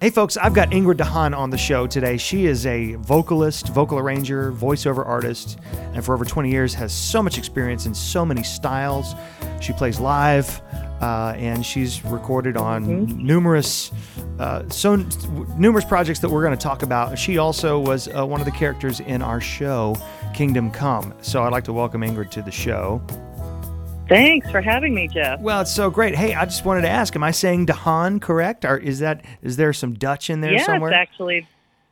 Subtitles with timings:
[0.00, 2.16] Hey, folks, I've got Ingrid DeHaan on the show today.
[2.16, 5.58] She is a vocalist, vocal arranger, voiceover artist,
[5.92, 9.14] and for over 20 years has so much experience in so many styles.
[9.60, 10.62] She plays live,
[11.02, 13.26] uh, and she's recorded on Mm-hmm.
[13.26, 13.92] numerous,
[14.38, 14.96] uh, so
[15.58, 17.18] numerous projects that we're going to talk about.
[17.18, 19.96] She also was uh, one of the characters in our show,
[20.32, 21.12] Kingdom Come.
[21.20, 23.02] So I'd like to welcome Ingrid to the show.
[24.10, 25.38] Thanks for having me, Jeff.
[25.40, 26.16] Well, it's so great.
[26.16, 29.56] Hey, I just wanted to ask: Am I saying DeHaan correct, or is that is
[29.56, 30.92] there some Dutch in there yes, somewhere?
[30.92, 31.46] actually,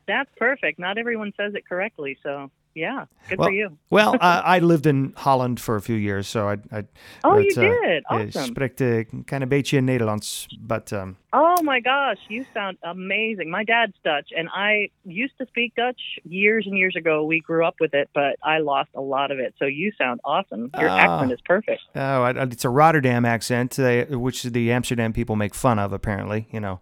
[0.08, 0.80] that's perfect.
[0.80, 3.78] Not everyone says it correctly, so yeah, good well, for you.
[3.90, 6.56] well, uh, I lived in Holland for a few years, so I.
[6.78, 6.84] I
[7.24, 7.98] Oh, you uh, did?
[7.98, 8.44] Ik Awesome.
[8.44, 13.50] spreek een klein beetje Nederlands, but um, Oh my gosh, you sound amazing.
[13.50, 17.24] My dad's Dutch, and I used to speak Dutch years and years ago.
[17.26, 19.54] We grew up with it, but I lost a lot of it.
[19.58, 20.70] So you sound awesome.
[20.78, 20.98] Your Ah.
[20.98, 21.80] accent is perfect.
[21.94, 25.92] oh, it's a Rotterdam accent, uh, which the Amsterdam people make fun of.
[25.92, 26.80] Apparently, you know.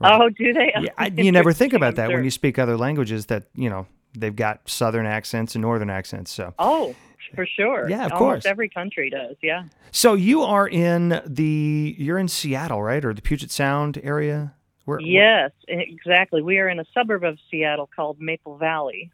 [0.00, 0.72] Oh, do they?
[0.80, 3.26] Yeah, I, you never think about that when you speak other languages.
[3.26, 6.30] That you know they've got southern accents and northern accents.
[6.32, 6.94] So, Oh,
[7.34, 7.88] for sure.
[7.90, 8.46] Yeah, of Almost course.
[8.46, 9.36] every country does.
[9.42, 9.64] Yeah.
[9.90, 14.54] so you are in the you're in Seattle, right, or the Puget Sound area?
[14.84, 16.40] Where, Yes, exactly.
[16.40, 19.10] We are in a suburb of Seattle called Maple Valley.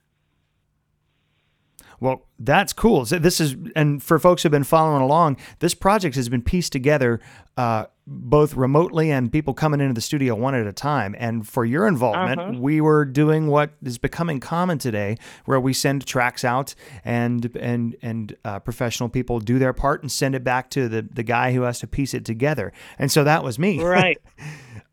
[2.04, 3.06] Well, that's cool.
[3.06, 6.70] So this is, and for folks who've been following along, this project has been pieced
[6.70, 7.18] together
[7.56, 11.14] uh, both remotely and people coming into the studio one at a time.
[11.18, 12.58] And for your involvement, Uh-huh.
[12.60, 15.16] we were doing what is becoming common today,
[15.46, 16.74] where we send tracks out
[17.06, 21.00] and and and uh, professional people do their part and send it back to the
[21.10, 22.70] the guy who has to piece it together.
[22.98, 23.82] And so that was me.
[23.82, 24.18] Right.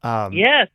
[0.04, 0.68] Um, yes.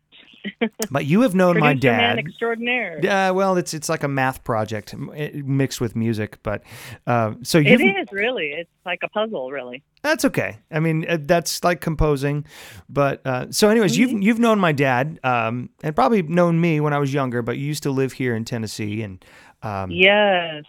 [0.91, 2.19] But you have known my dad.
[2.19, 3.01] extraordinaire.
[3.03, 6.63] Yeah, well, it's it's like a math project mixed with music, but
[7.07, 8.47] uh, so you It is really.
[8.53, 9.83] It's like a puzzle, really.
[10.03, 10.59] That's okay.
[10.71, 12.47] I mean, uh, that's like composing.
[12.89, 14.13] But uh, so, anyways, Mm-hmm.
[14.17, 17.43] you've you've known my dad, um, and probably known me when I was younger.
[17.43, 19.25] But you used to live here in Tennessee, and
[19.63, 20.65] um, Yes.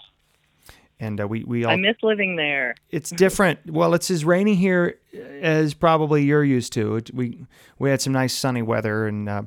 [1.00, 1.72] And uh, we we all.
[1.72, 2.76] I miss living there.
[2.90, 3.60] it's different.
[3.70, 5.00] Well, it's as rainy here
[5.42, 6.96] as probably you're used to.
[6.98, 7.46] It, we
[7.80, 9.42] we had some nice sunny weather, and uh,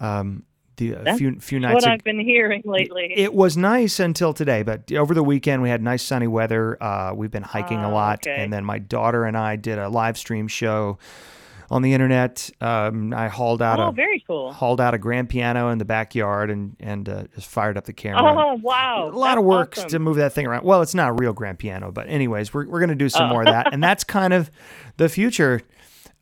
[0.00, 0.44] um,
[0.76, 1.86] the few few What nights.
[1.86, 3.12] ag- I've been hearing lately.
[3.14, 6.82] it was nice until today, but over the weekend we had nice sunny weather.
[6.82, 8.42] Uh, we've been hiking a Oh, lot, okay.
[8.42, 10.98] and then my daughter and I did a live stream show
[11.70, 12.50] on the internet.
[12.60, 14.52] Um, I hauled out oh, a very cool.
[14.52, 17.92] hauled out a grand piano in the backyard and and uh, just fired up the
[17.92, 18.22] camera.
[18.22, 19.08] Oh, wow.
[19.08, 19.88] a lot of work awesome.
[19.90, 20.64] to move that thing around.
[20.64, 23.32] Well, it's not a real grand piano, but anyways, we're we're gonna do some Oh.
[23.32, 24.50] more of that, and that's kind of
[24.96, 25.60] the future.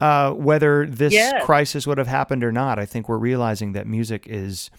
[0.00, 1.42] Uh, whether this Yes.
[1.44, 4.70] crisis would have happened or not, I think we're realizing that music is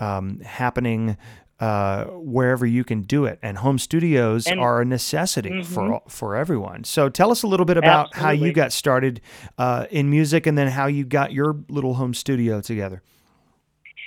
[0.00, 1.18] um, happening
[1.60, 5.92] uh, wherever you can do it, and home studios And- are a necessity for Mhm.
[5.92, 6.84] all- for everyone.
[6.84, 9.20] So, tell us a little bit about how you got started
[9.58, 13.02] uh, in music, and then how you got your little home studio together.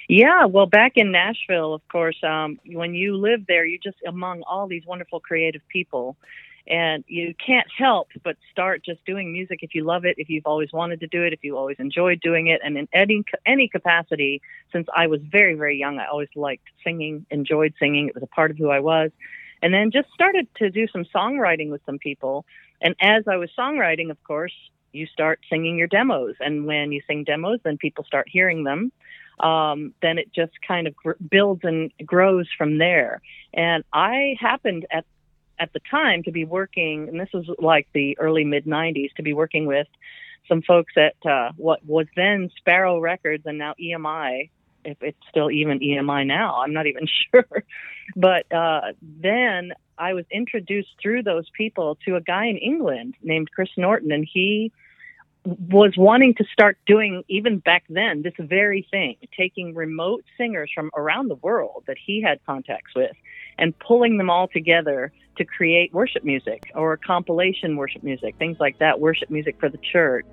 [0.08, 4.44] Yeah, well, back in Nashville, of course, um, when you live there, you're just among
[4.44, 6.16] all these wonderful creative people.
[6.68, 10.48] And you can't help but start just doing music if you love it, if you've
[10.48, 12.62] always wanted to do it, if you always enjoyed doing it.
[12.64, 17.26] And in any, any capacity, since I was very, very young, I always liked singing,
[17.30, 18.08] enjoyed singing.
[18.08, 19.12] It was a part of who I was.
[19.62, 22.46] And then just started to do some songwriting with some people.
[22.82, 24.53] And as I was songwriting, of course,
[24.92, 26.36] you start singing your demos.
[26.40, 28.92] And when you sing demos, then people start hearing them
[29.40, 33.22] um, then it just kind of gr- builds and grows from there.
[33.53, 35.06] And I happened at
[35.60, 39.24] at the time to be working, and this was like the early mid '90s, to
[39.24, 39.88] be working with
[40.48, 44.50] some folks at uh, what was then Sparrow Records and now EMI.
[44.84, 47.64] If it's still even EMI now, I'm not even sure.
[48.16, 53.50] But uh, then I was introduced through those people to a guy in England named
[53.52, 54.72] Chris Norton, and he
[55.46, 60.90] was wanting to start doing even back then this very thing taking remote singers from
[60.96, 63.16] around the world that he had contacts with
[63.60, 68.78] and pulling them all together to create worship music or compilation worship music things like
[68.79, 70.26] that worship music for the church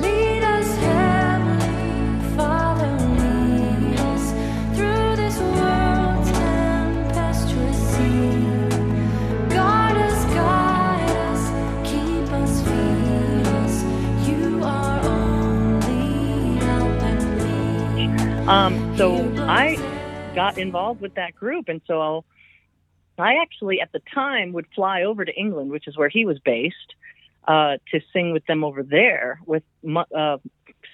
[0.00, 4.30] Lead us, Heavenly Father, lead us
[4.76, 9.54] through this world's tempestuous sea.
[9.54, 11.42] Guard us, guide us,
[11.88, 14.28] keep us, feed us.
[14.28, 17.22] You are only help and
[18.08, 18.48] lead.
[18.48, 19.16] um, so
[19.46, 19.76] i
[20.34, 22.24] got involved with that group and so
[23.18, 26.38] i actually at the time would fly over to england which is where he was
[26.38, 26.94] based
[27.46, 29.62] uh, to sing with them over there with
[30.16, 30.38] uh,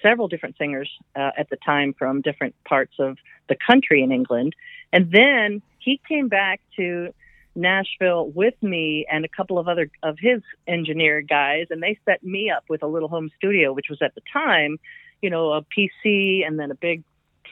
[0.02, 3.18] several different singers uh, at the time from different parts of
[3.48, 4.54] the country in England.
[4.92, 7.14] And then he came back to
[7.54, 12.22] Nashville with me and a couple of other of his engineer guys, and they set
[12.22, 14.78] me up with a little home studio, which was at the time
[15.22, 17.02] you know, a PC and then a big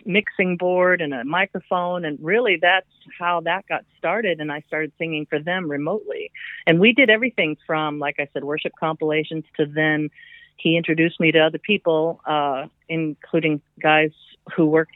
[0.05, 4.93] mixing board and a microphone and really that's how that got started and I started
[4.99, 6.31] singing for them remotely.
[6.67, 10.11] And we did everything from like I said worship compilations to then
[10.57, 14.13] he introduced me to other people uh including guys
[14.55, 14.89] who work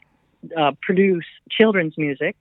[0.57, 2.35] uh produce children's music.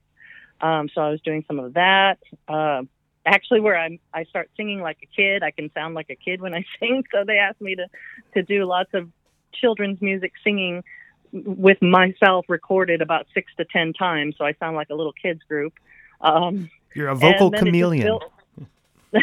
[0.60, 2.18] Um so I was doing some of that.
[2.48, 2.82] Uh
[3.24, 5.42] actually where I'm I start singing like a kid.
[5.42, 7.86] I can sound like a kid when I sing, so they asked me to
[8.34, 9.08] to do lots of
[9.52, 10.82] children's music singing
[11.32, 15.40] with myself recorded about six to ten times, so I sound like a little kids
[15.48, 15.74] group.
[16.20, 18.06] Um, You're a vocal chameleon.
[18.06, 18.32] built-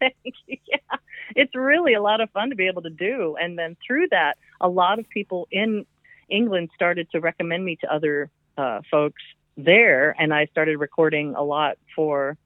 [0.00, 0.14] Thank
[0.46, 0.58] you.
[0.66, 0.96] Yeah,
[1.36, 4.36] it's really a lot of fun to be able to do, and then through that,
[4.60, 5.86] a lot of people in
[6.28, 9.22] England started to recommend me to other uh, folks
[9.56, 12.36] there, and I started recording a lot for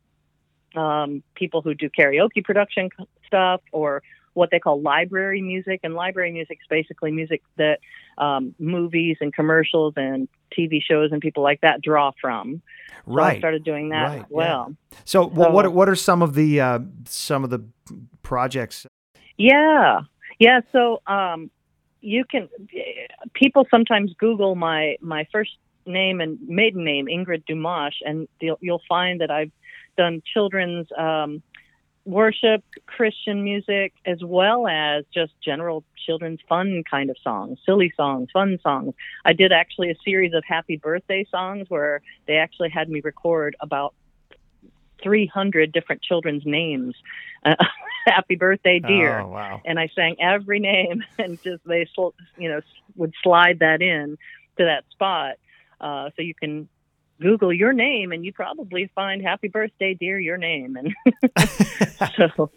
[0.77, 2.91] um, people who do karaoke production
[3.27, 4.03] stuff or
[4.37, 5.81] what they call library music.
[5.83, 7.81] And library music is basically music that
[8.19, 12.63] um, movies and commercials and TV shows and people like that draw from.
[13.05, 13.39] So I right.
[13.39, 14.37] started doing that Right, as yeah.
[14.37, 14.75] well.
[15.05, 17.65] So, wh- what what are some of the uh, some of the
[18.23, 18.87] projects?
[19.37, 20.01] Yeah.
[20.39, 20.61] Yeah.
[20.73, 21.51] So um,
[22.01, 22.49] you can,
[23.35, 25.53] people sometimes Google my, my first
[25.87, 29.53] name and maiden name, Ingrid DuMosch, and you'll, you'll find that I've
[29.97, 31.43] done children's um,
[32.07, 38.29] worship, Christian music, as well as just general children's fun kind of songs, silly songs,
[38.33, 38.95] fun songs.
[39.25, 43.57] I did actually a series of happy birthday songs where they actually had me record
[43.61, 43.95] about
[45.03, 46.95] 300 different children's names.
[47.45, 47.57] Uh,
[48.07, 49.61] happy birthday, dear Oh wow.
[49.65, 52.61] and I sang every name, and just they, sl- you know,
[52.95, 54.17] would slide that in
[54.59, 55.35] to that spot.
[55.81, 56.69] Uh, so you can
[57.21, 60.95] Google your name, and you probably find "Happy Birthday, Dear," your name, and
[62.17, 62.51] so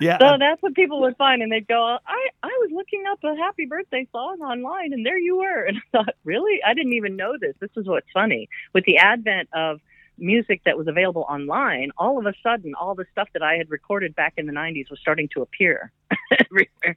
[0.00, 0.18] yeah.
[0.18, 3.22] so um, that's what people would find, and they'd go, "I I was looking up
[3.24, 6.94] a Happy Birthday song online, and there you were." And I thought, really, I didn't
[6.94, 7.54] even know this.
[7.60, 9.80] This is what's funny with the advent of
[10.18, 11.90] music that was available online.
[11.98, 14.90] All of a sudden, all the stuff that I had recorded back in the '90s
[14.90, 15.92] was starting to appear
[16.38, 16.96] everywhere.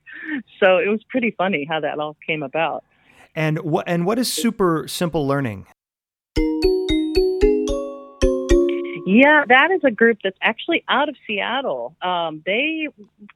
[0.59, 2.83] So it was pretty funny how that all came about.
[3.35, 5.67] and what and what is super simple learning?
[9.11, 11.95] Yeah, that is a group that's actually out of Seattle.
[11.99, 12.89] Um, they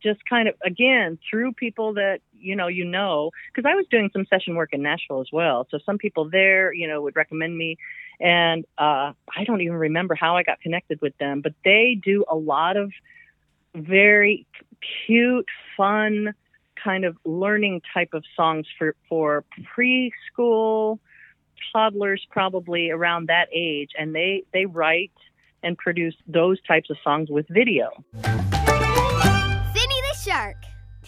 [0.04, 4.12] just kind of, again, through people that you know, you know, because I was doing
[4.14, 5.66] some session work in Nashville as well.
[5.72, 7.78] So some people there, you know, would recommend me,
[8.20, 12.24] and uh, I don't even remember how I got connected with them, but they do
[12.30, 12.92] a lot of
[13.74, 14.46] very
[15.08, 16.36] cute, fun,
[16.84, 19.44] kind of learning type of songs for for
[19.76, 21.00] preschool
[21.72, 25.12] toddlers, probably around that age, and they they write
[25.64, 27.90] and produce those types of songs with video.
[28.22, 28.36] Finny
[29.74, 30.58] the Shark.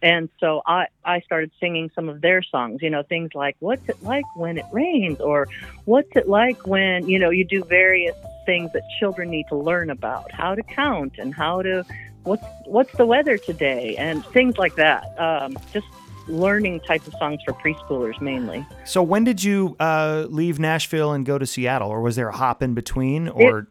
[0.00, 3.88] And so I, I started singing some of their songs, you know, things like, What's
[3.88, 5.20] it like when it rains?
[5.20, 5.48] Or
[5.86, 8.16] What's it like when, you know, you do various
[8.46, 11.84] things that children need to learn about, how to count and how to,
[12.22, 13.96] what's, what's the weather today?
[13.96, 15.18] And things like that.
[15.18, 15.86] Um, just
[16.28, 18.66] learning type of songs for preschoolers mainly.
[18.84, 22.36] So when did you uh, leave Nashville and go to Seattle, or was there a
[22.36, 23.28] hop in between?
[23.28, 23.68] Or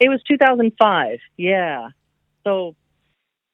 [0.00, 1.18] It was 2005.
[1.36, 1.88] Yeah.
[2.44, 2.74] So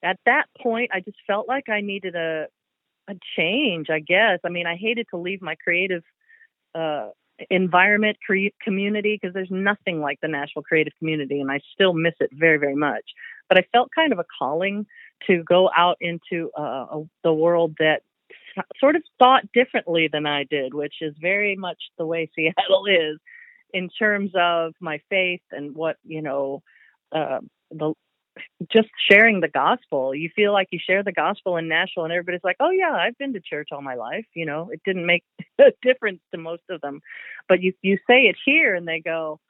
[0.02, 2.46] at that point, I just felt like I needed a
[3.08, 3.88] a change.
[3.90, 4.40] I guess.
[4.44, 6.02] I mean, I hated to leave my creative
[6.74, 7.08] uh,
[7.50, 12.14] environment, cre- community, because there's nothing like the Nashville creative community, and I still miss
[12.20, 13.04] it very, very much.
[13.48, 14.86] But I felt kind of a calling
[15.26, 18.02] to go out into uh, the world that
[18.80, 23.18] sort of thought differently than I did, which is very much the way Seattle is
[23.72, 26.62] in terms of my faith and what you know
[27.12, 27.94] uh, the
[28.72, 30.14] just sharing the gospel.
[30.14, 33.18] You feel like you share the gospel in Nashville, and everybody's like, "Oh yeah, I've
[33.18, 35.24] been to church all my life." You know, it didn't make
[35.58, 37.00] a difference to most of them,
[37.48, 39.40] but you you say it here, and they go,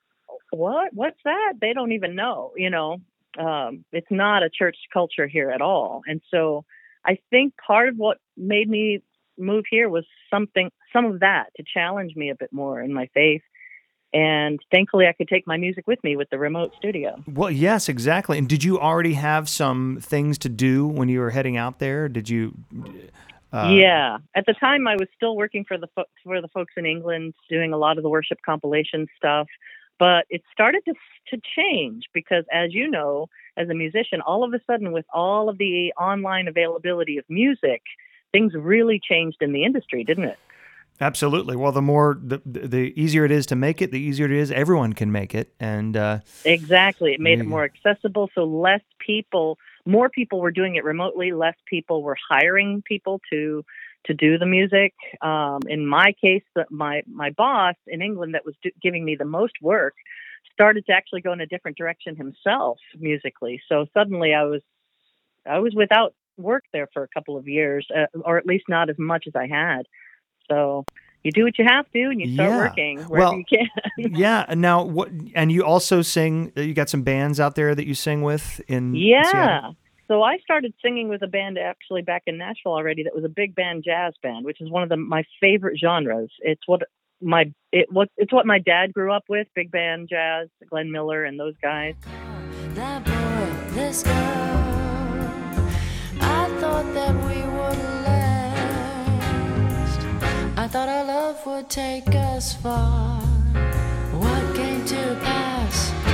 [0.50, 0.92] "What?
[0.94, 2.52] What's that?" They don't even know.
[2.56, 2.98] You know,
[3.38, 6.64] um, it's not a church culture here at all, and so
[7.04, 9.00] I think part of what made me
[9.38, 13.08] move here was something, some of that, to challenge me a bit more in my
[13.14, 13.42] faith.
[14.12, 17.22] And thankfully, I could take my music with me with the remote studio.
[17.26, 18.38] well, yes, exactly.
[18.38, 22.08] And did you already have some things to do when you were heading out there?
[22.08, 22.54] Did you?
[23.52, 26.74] Uh, yeah, at the time I was still working for the fo- for the folks
[26.76, 29.46] in England, doing a lot of the worship compilation stuff.
[29.98, 30.94] But it started to
[31.28, 35.48] to change because, as you know, as a musician, all of a sudden, with all
[35.48, 37.82] of the online availability of music,
[38.32, 40.38] things really changed in the industry, didn't it?
[41.00, 41.54] Absolutely.
[41.54, 44.50] Well, the more the the easier it is to make it, the easier it is
[44.50, 45.54] everyone can make it.
[45.60, 47.12] And uh, Exactly.
[47.14, 51.32] It made it more accessible, so less people, more people were doing it remotely.
[51.32, 53.64] Less people were hiring people to
[54.08, 54.92] to do the music.
[55.22, 59.14] Um, in my case, the, my my boss in England that was do, giving me
[59.16, 59.94] the most work
[60.52, 63.62] started to actually go in a different direction himself musically.
[63.68, 64.62] So suddenly I was
[65.46, 68.90] I was without work there for a couple of years, uh, or at least not
[68.90, 69.82] as much as I had.
[70.48, 70.84] So
[71.22, 72.56] you do what you have to, and you start Yeah.
[72.56, 73.68] working wherever Well, you can.
[74.14, 74.44] yeah.
[74.48, 75.10] And now what?
[75.34, 76.52] And you also sing.
[76.56, 79.72] You got some bands out there that you sing with in Yeah.
[80.08, 83.28] So I started singing with a band actually back in Nashville already that was a
[83.28, 86.30] big band jazz band, which is one of the, my favorite genres.
[86.40, 86.80] It's what
[87.20, 91.24] my it what it's what my dad grew up with, big band jazz, Glenn Miller
[91.24, 91.94] and those guys.
[92.70, 94.14] That boy, this girl.
[96.22, 98.40] I thought that we would last.
[100.56, 103.20] I thought our love would take us far.
[104.12, 106.07] What came to pass?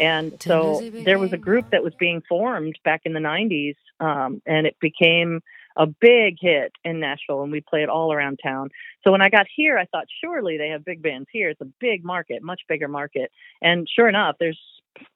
[0.00, 4.42] And so there was a group that was being formed back in the 90s, um,
[4.46, 5.40] and it became
[5.76, 8.70] a big hit in Nashville, and we played all around town.
[9.04, 11.50] So when I got here, I thought surely they have big bands here.
[11.50, 13.30] It's a big market, much bigger market.
[13.60, 14.58] And sure enough, there's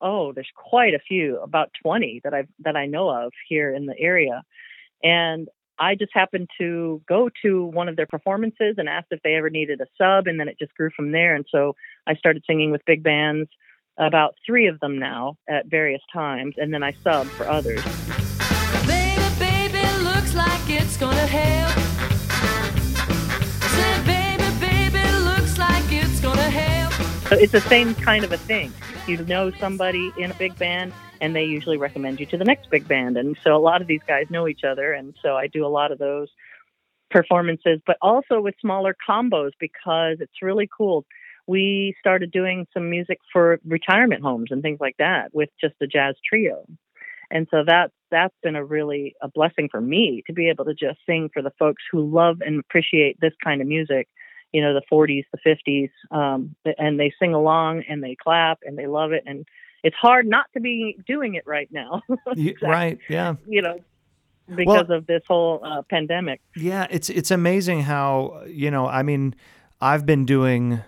[0.02, 3.86] oh, there's quite a few, about 20 that I that I know of here in
[3.86, 4.42] the area.
[5.02, 9.34] And I just happened to go to one of their performances and asked if they
[9.34, 11.34] ever needed a sub, and then it just grew from there.
[11.34, 11.74] And so
[12.06, 13.48] I started singing with big bands,
[13.98, 17.82] about three of them now at various times, and then I sub for others.
[18.86, 21.72] Baby, baby, looks like it's gonna help.
[23.70, 26.92] Said, baby, baby, looks like it's gonna help.
[27.28, 28.72] So it's the same kind of a thing.
[29.06, 32.70] You know somebody in a big band, and they usually recommend you to the next
[32.70, 33.16] big band.
[33.16, 35.68] And so a lot of these guys know each other, and so I do a
[35.68, 36.28] lot of those
[37.10, 41.04] performances, but also with smaller combos because it's really cool.
[41.50, 45.86] We started doing some music for retirement homes and things like that with just a
[45.86, 46.64] jazz trio.
[47.30, 50.74] And so that that's been a really a blessing for me to be able to
[50.74, 54.06] just sing for the folks who love and appreciate this kind of music
[54.52, 58.76] you know the 40s the 50s um, and they sing along and they clap and
[58.76, 59.46] they love it and
[59.84, 62.02] it's hard not to be doing it right now
[62.34, 62.98] You- right.
[63.08, 63.36] Yeah.
[63.46, 63.78] you know
[64.56, 68.86] because of this whole uh, pandemic Yeah, it's it's amazing how you know.
[68.86, 69.34] I mean,
[69.80, 70.80] I've been doing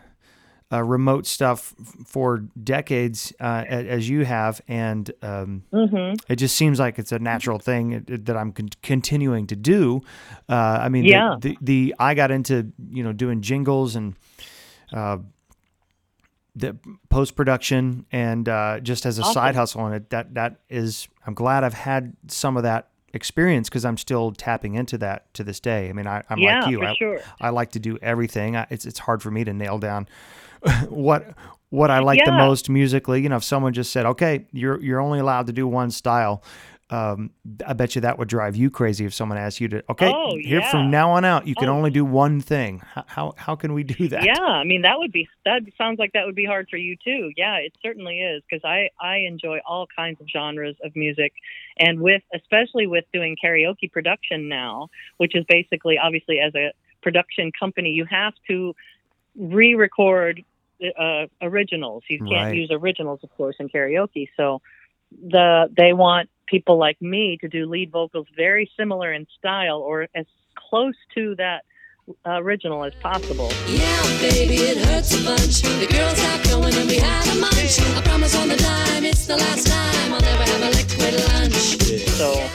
[0.72, 1.74] uh, remote stuff
[2.06, 7.18] for decades, uh, as you have, and um, hmm it just seems like it's a
[7.18, 10.00] natural thing that I'm con- continuing to do.
[10.48, 11.36] Uh, I mean, the- Yeah.
[11.40, 14.14] the, the I got into you know doing jingles and.
[14.92, 15.18] Uh,
[16.54, 16.76] the
[17.08, 19.32] post production and uh, just as a Awesome.
[19.32, 21.08] side hustle on it, that that is.
[21.26, 25.44] I'm glad I've had some of that experience because I'm still tapping into that to
[25.44, 25.88] this day.
[25.88, 26.82] I mean, I, I'm yeah like you.
[26.82, 28.54] I, sure I like to do everything.
[28.56, 30.06] I, it's it's hard for me to nail down
[30.88, 31.34] what
[31.70, 33.22] what I like the most musically.
[33.22, 36.42] You know, if someone just said, "Okay, you're you're only allowed to do one style,"
[36.90, 37.30] um,
[37.66, 39.82] I bet you that would drive you crazy if someone asked you to.
[39.88, 40.70] Okay, Oh, here yeah.
[40.70, 41.74] from now on out, you can Oh.
[41.74, 42.82] only do one thing.
[42.94, 44.24] How how, how can we do that?
[44.24, 46.94] yeah i mean that would be that sounds like that would be hard for you
[47.02, 51.32] too yeah it certainly is because i i enjoy all kinds of genres of music
[51.78, 56.70] and with especially with doing karaoke production now which is basically obviously as a
[57.02, 58.74] production company you have to
[59.36, 60.44] re-record
[60.98, 62.54] uh, originals you can't Right.
[62.56, 64.60] use originals of course in karaoke so
[65.10, 70.08] the they want people like me to do lead vocals very similar in style or
[70.14, 71.62] as close to that
[72.26, 75.62] uh, original as possible Yeah, baby, it hurts a bunch.
[75.62, 77.80] The girls got going and we had a munch.
[77.80, 80.12] I promise on the dime, it's the last time.
[80.12, 82.12] I'll never have a liquid lunch.
[82.18, 82.48] So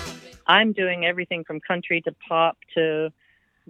[0.48, 3.10] I'm doing everything from country to pop to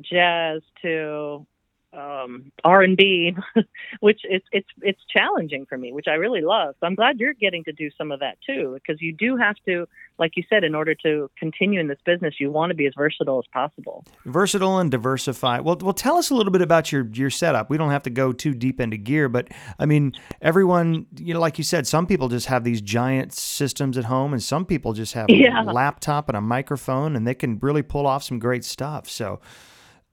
[0.01, 1.45] jazz to
[1.93, 3.35] um, R&B,
[4.01, 6.75] which it's it's it's challenging for me, which I really love.
[6.79, 9.55] So I'm glad you're getting to do some of that too, because you do have
[9.67, 9.87] to,
[10.19, 12.93] like you said, in order to continue in this business, you want to be as
[12.97, 14.03] versatile as possible.
[14.25, 15.59] versatile and diversify.
[15.59, 17.69] Well, well, tell us a little bit about your your setup.
[17.69, 19.47] We don't have to go too deep into gear, but
[19.79, 23.97] I mean, everyone, you know, like you said, some people just have these giant systems
[23.97, 25.63] at home, and some people just have Yeah.
[25.63, 29.07] a laptop and a microphone, and they can really pull off some great stuff.
[29.09, 29.39] So,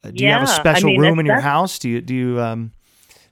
[0.04, 1.78] uh, do you have a Yeah, I special mean, room in your house?
[1.78, 2.73] Do you do you um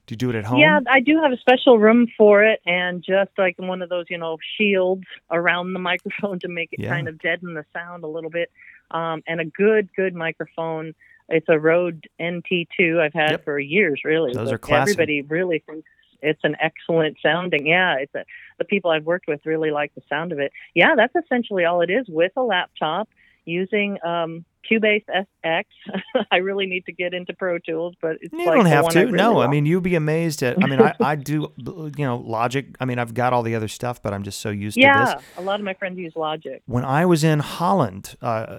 [0.06, 0.58] do you do it at home?
[0.58, 4.06] Yeah, I do have a special room for it, and just like one of those,
[4.10, 6.90] you know, shields around the microphone to make it Yeah.
[6.90, 8.50] kind of deaden the sound a little bit,
[8.90, 10.94] um, and a good, good microphone.
[11.28, 13.44] It's a Rode NT2 I've had Yep.
[13.44, 14.34] for years, really.
[14.34, 14.92] Those are classic.
[14.98, 15.88] Everybody really thinks
[16.20, 17.66] it's an excellent sounding.
[17.66, 18.24] Yeah, it's a,
[18.58, 20.52] the people I've worked with really like the sound of it.
[20.74, 23.08] Yeah, that's essentially all it is with a laptop.
[23.44, 25.04] using um, Cubase
[25.44, 25.64] SX.
[26.30, 29.00] I really need to get into Pro Tools, but it's You like don't have to.
[29.00, 30.62] really no, I mean you'd be amazed at.
[30.62, 31.52] I mean, I, I do.
[31.58, 32.66] You know, Logic.
[32.80, 34.86] I mean, I've got all the other stuff, but I'm just so used to this.
[34.86, 36.62] yeah, a lot of my friends use Logic.
[36.66, 38.58] When I was in Holland, uh,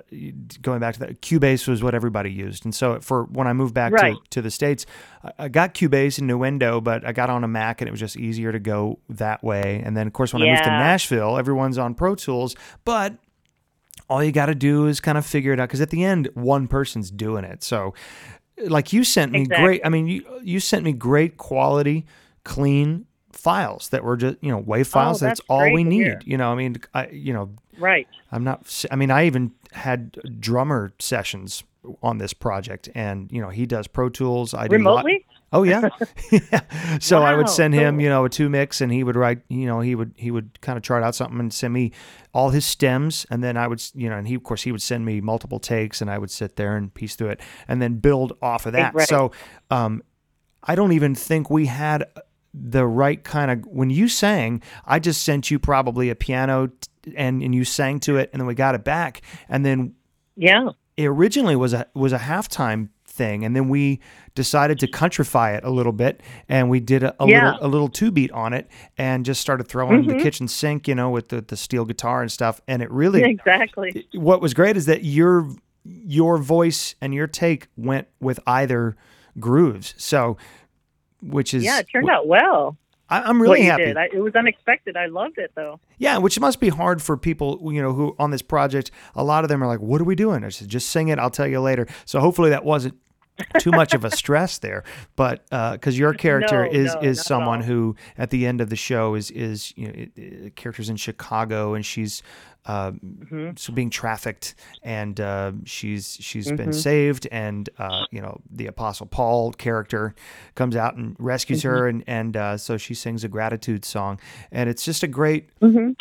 [0.61, 3.73] going back to that, Cubase was what everybody used, and so for when I moved
[3.73, 4.15] back Right.
[4.15, 4.85] to, to the states,
[5.23, 7.99] I, I got Cubase and Nuendo, but I got on a Mac, and it was
[7.99, 9.81] just easier to go that way.
[9.85, 12.55] And then, of course, when I moved to Nashville, everyone's on Pro Tools,
[12.85, 13.15] but
[14.13, 16.29] all you got to do is kind of figure it out because at the end
[16.35, 17.95] one person's doing it so
[18.67, 19.65] like you sent me Exactly.
[19.65, 22.05] great i mean you you sent me great quality
[22.43, 25.83] clean files that were just you know wave oh, files that's, Oh, that's all we
[25.83, 28.07] need you know i mean i you know Right.
[28.31, 31.63] i'm not i mean i even had drummer sessions
[32.03, 35.25] on this project and you know he does pro tools i do Remotely?
[35.53, 35.89] Oh yeah.
[36.31, 36.61] yeah.
[36.99, 38.03] So I would send him, cool.
[38.03, 40.59] you know, a two mix and he would write, you know, he would he would
[40.61, 41.91] kind of chart out something and send me
[42.33, 44.81] all his stems and then I would, you know, and he of course he would
[44.81, 47.95] send me multiple takes and I would sit there and piece through it and then
[47.99, 48.93] build off of that.
[48.93, 49.07] Right.
[49.07, 49.31] So
[49.71, 50.01] um
[50.63, 52.05] I don't even think we had
[52.53, 56.67] the right kind of when you sang, I just sent you probably a piano
[57.03, 59.93] t- and and you sang to it and then we got it back and then
[60.35, 60.69] Yeah.
[60.97, 63.99] it originally was a was a halftime thing and then we
[64.33, 67.51] decided to countrify it a little bit and we did a, a Yeah.
[67.51, 68.67] little a little two beat on it
[68.97, 70.23] and just started throwing the mm-hmm.
[70.23, 74.07] kitchen sink you know with the, the steel guitar and stuff and it really Exactly.
[74.13, 75.47] what was great is that your
[75.85, 78.95] your voice and your take went with either
[79.39, 80.35] grooves so
[81.21, 82.77] which is Yeah, it turned out well.
[83.13, 83.95] I, I'm really happy.
[83.95, 84.97] I, it was unexpected.
[84.97, 85.79] I loved it though.
[85.97, 88.91] Yeah, which must be hard for people, you know, who on this project.
[89.15, 91.19] A lot of them are like, "What are we doing?" I said, "Just sing it.
[91.19, 92.95] I'll tell you later." So hopefully that wasn't
[93.59, 94.83] too much of a stress there.
[95.15, 98.69] But uh, because your character No, is no, is someone who at the end of
[98.69, 102.23] the show is is you know it, it, characters in Chicago and she's.
[102.65, 103.49] Uh, Mm-hmm.
[103.57, 109.05] so being trafficked and uh, she's she's been saved and uh, you know the apostle
[109.05, 110.15] paul character
[110.55, 111.69] comes out and rescues Mm-hmm.
[111.69, 114.17] her and and uh, so she sings a gratitude song
[114.51, 115.91] and it's just a great Mm-hmm.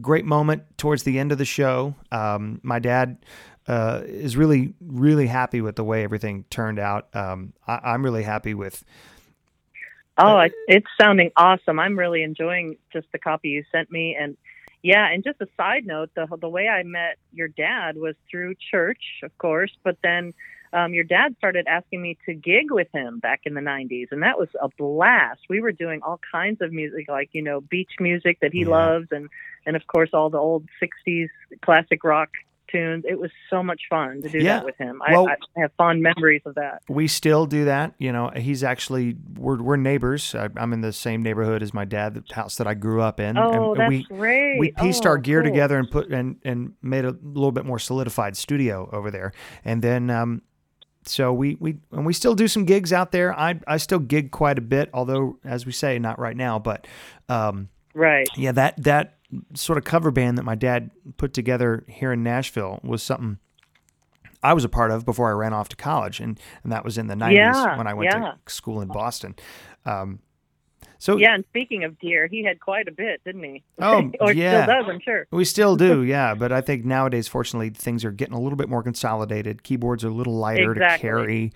[0.00, 1.94] great moment towards the end of the show.
[2.12, 3.18] Um, my dad
[3.68, 7.08] uh, is really, really happy with the way everything turned out.
[7.14, 8.84] Um, I, I'm really happy with.
[10.18, 11.78] Oh, it's sounding awesome.
[11.78, 14.16] I'm really enjoying just the copy you sent me.
[14.18, 14.36] And
[14.82, 18.54] yeah, and just a side note, the the way I met your dad was through
[18.70, 20.32] church, of course, but then
[20.72, 24.22] um, your dad started asking me to gig with him back in the 90s, and
[24.22, 25.40] that was a blast.
[25.48, 28.70] We were doing all kinds of music, like you know, beach music that he Yeah.
[28.70, 29.28] loves, and
[29.66, 31.28] and of course all the old 60s
[31.62, 32.30] classic rock
[32.70, 33.04] tunes.
[33.08, 34.56] It was so much fun to do Yeah.
[34.58, 35.00] that with him.
[35.08, 36.82] Well- I, I have fond memories of that.
[36.88, 37.94] We still do that.
[37.98, 40.34] You know, he's actually we're we're neighbors.
[40.34, 43.20] I, I'm in the same neighborhood as my dad, the house that I grew up
[43.20, 43.36] in.
[43.38, 44.58] Oh, and that's we great.
[44.58, 45.50] we pieced Oh, our gear cool.
[45.50, 49.32] together and put and and made a little bit more solidified studio over there.
[49.64, 50.42] And then um,
[51.04, 53.32] so we we and we still do some gigs out there.
[53.38, 56.58] I I still gig quite a bit, although as we say, not right now.
[56.58, 56.86] But
[57.28, 58.28] um, Right.
[58.36, 59.15] yeah, that that
[59.54, 63.38] sort of cover band that my dad put together here in Nashville was something
[64.42, 66.98] I was a part of before I ran off to college, and and that was
[66.98, 68.20] in the '90s Yeah, when I went yeah.
[68.20, 69.34] to school in Boston.
[69.84, 70.20] Um,
[70.98, 73.62] so Yeah, and speaking of deer, he had quite a bit, didn't he?
[73.78, 74.64] Oh, or yeah.
[74.64, 75.26] still does, I'm sure.
[75.30, 76.34] We still do, yeah.
[76.34, 79.62] But I think nowadays, fortunately, things are getting a little bit more consolidated.
[79.62, 81.52] Keyboards are a little lighter to carry.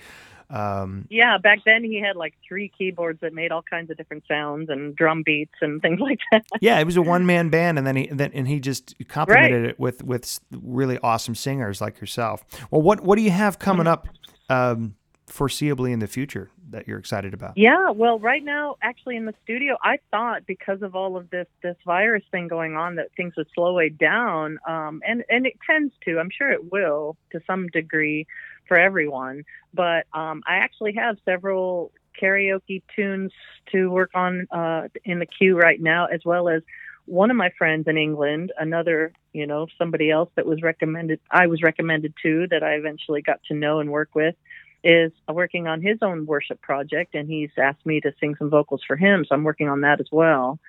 [0.51, 4.25] Um, Yeah, back then he had like three keyboards that made all kinds of different
[4.27, 6.45] sounds and drum beats and things like that.
[6.61, 9.65] yeah, it was a one man band, and then he then and he just complemented
[9.65, 12.45] it with with really awesome singers like yourself.
[12.71, 14.09] Well, what what do you have coming up
[14.49, 14.97] um,
[15.29, 17.53] foreseeably in the future that you're excited about?
[17.57, 21.47] Yeah, well, right now, actually, in the studio, I thought because of all of this
[21.63, 25.55] this virus thing going on that things would slow it down, um, and and it
[25.65, 26.19] tends to.
[26.19, 28.27] I'm sure it will to some degree
[28.71, 29.43] for everyone.
[29.75, 31.91] But um, I actually have several
[32.23, 33.33] karaoke tunes
[33.73, 36.63] to work on uh, in the queue right now, as well as
[37.07, 41.49] one of my friends in England, another, you know, somebody else that was recommended, I
[41.49, 44.37] was recommended to that I eventually got to know and work with
[44.85, 48.83] is working on his own worship project, and he's asked me to sing some vocals
[48.87, 49.25] for him.
[49.29, 50.61] So I'm working on that as well.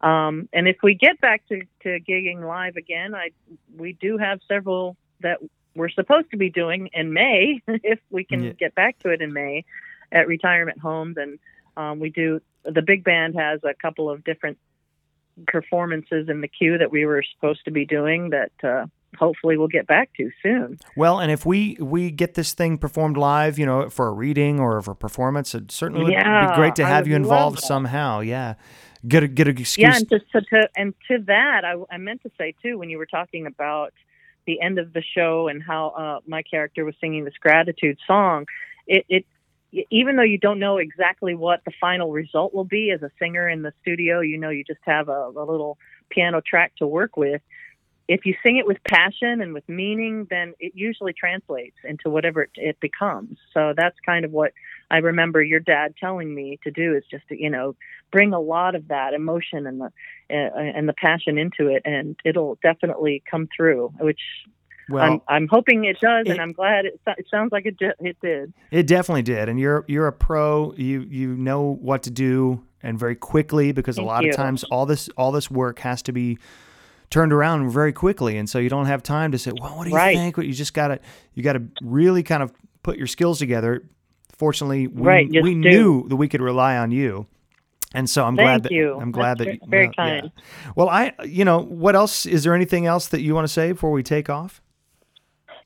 [0.00, 3.30] Um, and if we get back to, to gigging live again, I
[3.76, 5.38] we do have several that
[5.74, 8.52] we're supposed to be doing in May if we can Yeah.
[8.52, 9.64] get back to it in May
[10.12, 11.38] at retirement homes, and
[11.76, 12.40] um, we do.
[12.64, 14.58] The big band has a couple of different
[15.48, 18.86] performances in the queue that we were supposed to be doing that uh,
[19.18, 20.78] hopefully we'll get back to soon.
[20.96, 24.60] Well, and if we we get this thing performed live, you know, for a reading
[24.60, 28.20] or for a performance, it certainly would be great to have you involved somehow.
[28.20, 28.54] Yeah,
[29.06, 29.82] get a get an excuse.
[29.82, 32.90] Yeah, and to, to, to and to that, I, I meant to say too when
[32.90, 33.92] you were talking about
[34.46, 38.46] the end of the show and how uh, my character was singing this gratitude song,
[38.86, 39.26] it, it
[39.90, 43.48] even though you don't know exactly what the final result will be as a singer
[43.48, 45.78] in the studio, you know you just have a, a little
[46.10, 47.42] piano track to work with.
[48.06, 52.42] If you sing it with passion and with meaning, then it usually translates into whatever
[52.42, 53.38] it, it becomes.
[53.52, 54.52] So that's kind of what
[54.90, 57.74] I remember your dad telling me to do is just to, you know,
[58.12, 59.90] bring a lot of that emotion and the
[60.30, 63.92] uh, and the passion into it, and it'll definitely come through.
[64.00, 64.20] Which
[64.88, 67.76] Well, I'm I'm hoping it does, it- and I'm glad it, it sounds like it
[68.00, 68.52] it did.
[68.70, 70.72] It definitely did, and you're you're a pro.
[70.76, 74.30] You you know what to do, and very quickly because a lot you.
[74.30, 76.38] of times all this all this work has to be
[77.10, 79.90] turned around very quickly, and so you don't have time to say, "Well, what do
[79.90, 80.16] you Right.
[80.16, 81.00] think?" What you just gotta
[81.34, 83.82] you gotta really kind of put your skills together.
[84.38, 85.58] Fortunately, we Right, we do.
[85.60, 87.26] knew that we could rely on you.
[87.94, 88.98] And so I'm glad that you.
[89.00, 90.20] I'm glad That's that ve- very well, yeah.
[90.20, 90.32] kind.
[90.74, 93.70] Well, I you know what else is there anything else that you want to say
[93.72, 94.60] before we take off?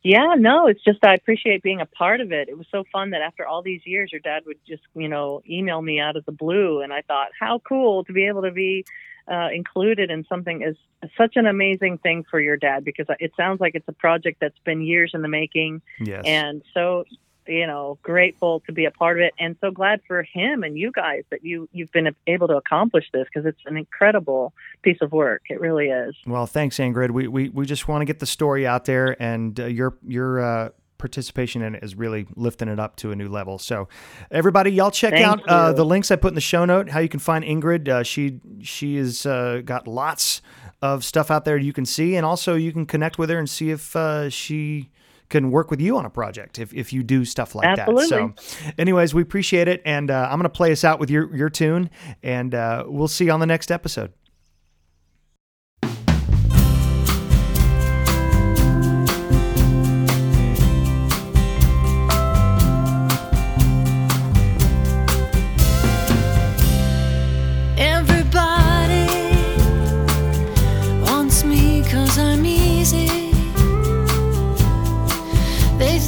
[0.02, 2.48] Yeah, no, it's just I appreciate being a part of it.
[2.48, 5.42] It was so fun that after all these years, your dad would just, you know,
[5.48, 8.52] email me out of the blue, and I thought, how cool to be able to
[8.52, 8.84] be
[9.30, 10.76] uh, included in something is
[11.16, 14.58] such an amazing thing for your dad because it sounds like it's a project that's
[14.64, 16.22] been years in the making, Yes.
[16.26, 17.04] and so
[17.48, 20.78] you know grateful to be a part of it and so glad for him and
[20.78, 24.98] you guys that you you've been able to accomplish this because it's an incredible piece
[25.00, 27.10] of work it really is Well, thanks, Ingrid.
[27.10, 30.40] We we, we just want to get the story out there, and uh, your your
[30.40, 33.58] uh, participation in it is really lifting it up to a new level.
[33.58, 33.88] So,
[34.30, 36.90] everybody, y'all check Thank out uh, the links I put in the show note.
[36.90, 37.88] How you can find Ingrid.
[37.88, 40.42] Uh, she she has uh, got lots
[40.80, 43.48] of stuff out there you can see, and also you can connect with her and
[43.48, 44.90] see if uh, she
[45.28, 47.88] can work with you on a project if, if you do stuff like that.
[47.88, 48.08] Absolutely.
[48.08, 51.34] So, anyways, we appreciate it, and uh, I'm going to play us out with your
[51.34, 51.90] your tune,
[52.22, 54.12] and uh, we'll see you on the next episode.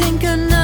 [0.01, 0.60] Think a night